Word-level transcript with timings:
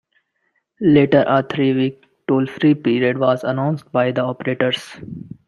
Later 0.79 1.25
a 1.27 1.43
three-week 1.43 2.03
toll-free 2.27 2.73
period 2.73 3.19
was 3.19 3.43
announced 3.43 3.91
by 3.91 4.11
the 4.11 4.23
operators. 4.23 4.95